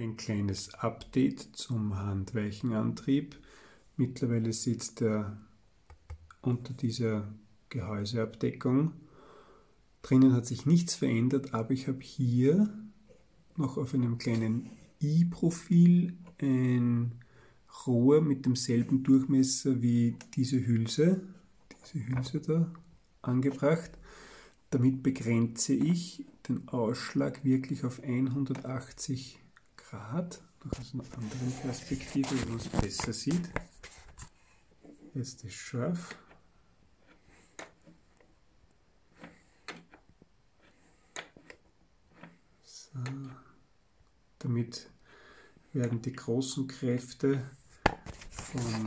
ein 0.00 0.16
kleines 0.16 0.72
Update 0.74 1.40
zum 1.52 1.98
Handweichenantrieb. 1.98 3.38
Mittlerweile 3.96 4.52
sitzt 4.52 5.02
er 5.02 5.36
unter 6.40 6.72
dieser 6.72 7.28
Gehäuseabdeckung. 7.68 8.92
Drinnen 10.02 10.32
hat 10.32 10.46
sich 10.46 10.64
nichts 10.64 10.94
verändert, 10.94 11.52
aber 11.52 11.72
ich 11.72 11.86
habe 11.86 12.00
hier 12.00 12.72
noch 13.56 13.76
auf 13.76 13.92
einem 13.92 14.16
kleinen 14.16 14.70
i-Profil 15.02 16.14
ein 16.40 17.12
Rohr 17.86 18.22
mit 18.22 18.46
demselben 18.46 19.02
Durchmesser 19.02 19.82
wie 19.82 20.16
diese 20.34 20.66
Hülse, 20.66 21.20
diese 21.92 22.06
Hülse 22.06 22.40
da 22.40 22.72
angebracht. 23.20 23.90
Damit 24.70 25.02
begrenze 25.02 25.74
ich 25.74 26.24
den 26.48 26.66
Ausschlag 26.68 27.44
wirklich 27.44 27.84
auf 27.84 28.02
180 28.02 29.38
Grad. 29.90 30.40
Noch 30.62 30.78
aus 30.78 30.94
einer 30.94 31.02
anderen 31.02 31.52
Perspektive, 31.62 32.28
wo 32.42 32.50
man 32.50 32.58
es 32.58 32.68
besser 32.68 33.12
sieht. 33.12 33.50
Jetzt 35.14 35.42
ist 35.42 35.54
scharf. 35.54 36.14
So. 42.62 43.00
Damit 44.38 44.88
werden 45.72 46.00
die 46.02 46.12
großen 46.12 46.68
Kräfte 46.68 47.50
vom 48.30 48.86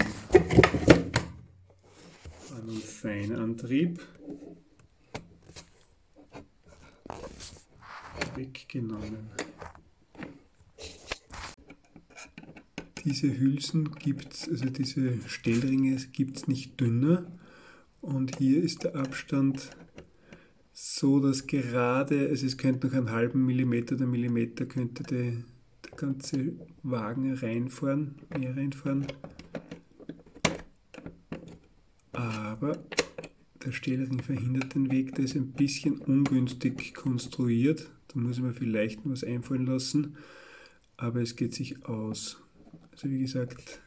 einem 2.56 2.82
Feinantrieb 2.82 4.00
weggenommen. 8.36 9.32
Diese 13.06 13.38
Hülsen 13.38 13.96
gibt 13.96 14.34
es, 14.34 14.48
also 14.48 14.66
diese 14.66 15.18
Stellringe 15.28 15.98
gibt 16.14 16.38
es 16.38 16.48
nicht 16.48 16.80
dünner. 16.80 17.26
Und 18.02 18.38
hier 18.38 18.64
ist 18.64 18.84
der 18.84 18.96
Abstand 18.96 19.70
so, 20.72 21.20
dass 21.20 21.48
gerade, 21.48 22.30
also 22.30 22.46
es 22.46 22.58
könnte 22.58 22.88
noch 22.88 22.94
einen 22.94 23.12
halben 23.12 23.46
Millimeter 23.46 23.96
oder 23.96 24.06
Millimeter 24.06 24.66
könnte 24.66 25.04
der, 25.04 25.32
der 25.84 25.98
ganze 25.98 26.54
Wagen 26.82 27.34
reinfahren, 27.34 28.16
mehr 28.38 28.56
reinfahren. 28.56 29.06
Aber 32.12 32.84
der 33.66 33.72
Stellring 33.72 34.22
verhindert 34.22 34.76
den 34.76 34.92
Weg, 34.92 35.16
der 35.16 35.26
ist 35.26 35.36
ein 35.36 35.52
bisschen 35.52 36.00
ungünstig 36.00 36.94
konstruiert. 36.94 37.92
Da 38.10 38.20
muss 38.20 38.38
ich 38.38 38.44
mir 38.44 38.54
vielleicht 38.54 39.02
was 39.04 39.24
einfallen 39.24 39.66
lassen, 39.66 40.16
aber 40.98 41.22
es 41.22 41.36
geht 41.36 41.54
sich 41.54 41.86
aus. 41.86 42.43
Also 42.94 43.10
wie 43.10 43.20
gesagt, 43.20 43.80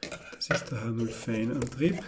das 0.00 0.48
ist 0.48 0.70
der 0.70 0.84
H0 0.84 1.08
Feinantrieb. 1.08 2.00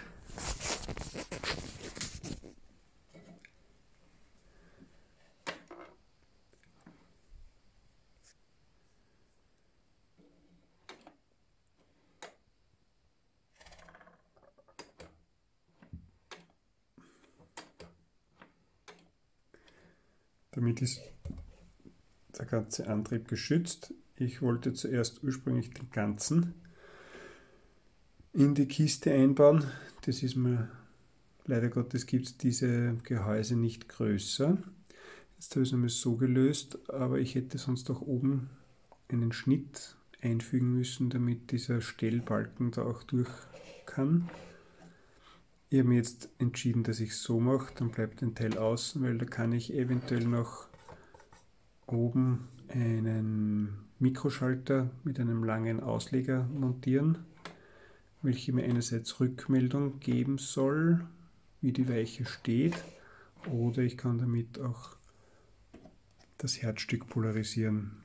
Damit 20.52 20.80
ist 20.82 21.00
der 22.38 22.46
ganze 22.46 22.86
Antrieb 22.86 23.26
geschützt. 23.26 23.92
Ich 24.24 24.40
wollte 24.40 24.72
zuerst 24.72 25.24
ursprünglich 25.24 25.70
den 25.70 25.90
ganzen 25.90 26.54
in 28.32 28.54
die 28.54 28.66
Kiste 28.66 29.12
einbauen. 29.12 29.64
Das 30.02 30.22
ist 30.22 30.36
mir, 30.36 30.68
leider 31.44 31.68
Gottes 31.68 32.06
gibt 32.06 32.26
es 32.26 32.36
diese 32.36 32.94
Gehäuse 33.02 33.56
nicht 33.56 33.88
größer. 33.88 34.58
Jetzt 35.38 35.56
habe 35.56 35.62
ich 35.62 35.70
es 35.70 35.74
einmal 35.74 35.88
so 35.88 36.14
gelöst, 36.14 36.78
aber 36.88 37.18
ich 37.18 37.34
hätte 37.34 37.58
sonst 37.58 37.90
auch 37.90 38.00
oben 38.00 38.50
einen 39.08 39.32
Schnitt 39.32 39.96
einfügen 40.20 40.72
müssen, 40.72 41.10
damit 41.10 41.50
dieser 41.50 41.80
Stellbalken 41.80 42.70
da 42.70 42.82
auch 42.82 43.02
durch 43.02 43.28
kann. 43.86 44.30
Ich 45.68 45.80
habe 45.80 45.88
mir 45.88 45.96
jetzt 45.96 46.28
entschieden, 46.38 46.84
dass 46.84 47.00
ich 47.00 47.10
es 47.10 47.24
so 47.24 47.40
mache, 47.40 47.74
dann 47.74 47.90
bleibt 47.90 48.22
ein 48.22 48.36
Teil 48.36 48.56
außen, 48.56 49.02
weil 49.02 49.18
da 49.18 49.24
kann 49.24 49.52
ich 49.52 49.74
eventuell 49.74 50.24
noch 50.26 50.68
oben 51.86 52.48
einen 52.68 53.78
Mikroschalter 53.98 54.90
mit 55.04 55.20
einem 55.20 55.44
langen 55.44 55.80
Ausleger 55.80 56.44
montieren, 56.44 57.18
welche 58.22 58.52
mir 58.52 58.64
einerseits 58.64 59.20
Rückmeldung 59.20 60.00
geben 60.00 60.38
soll, 60.38 61.06
wie 61.60 61.72
die 61.72 61.88
Weiche 61.88 62.24
steht, 62.24 62.74
oder 63.50 63.82
ich 63.82 63.96
kann 63.96 64.18
damit 64.18 64.60
auch 64.60 64.96
das 66.38 66.60
Herzstück 66.62 67.08
polarisieren. 67.08 68.02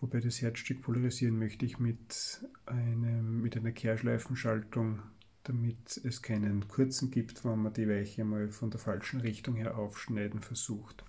Wobei 0.00 0.20
das 0.20 0.40
Herzstück 0.40 0.80
polarisieren 0.80 1.38
möchte 1.38 1.66
ich 1.66 1.78
mit, 1.78 2.42
einem, 2.64 3.42
mit 3.42 3.56
einer 3.56 3.72
Kehrschleifenschaltung, 3.72 5.02
damit 5.42 6.00
es 6.04 6.22
keinen 6.22 6.68
kurzen 6.68 7.10
gibt, 7.10 7.44
wenn 7.44 7.62
man 7.62 7.74
die 7.74 7.88
Weiche 7.88 8.24
mal 8.24 8.50
von 8.50 8.70
der 8.70 8.80
falschen 8.80 9.20
Richtung 9.20 9.56
her 9.56 9.76
aufschneiden 9.76 10.40
versucht. 10.40 11.04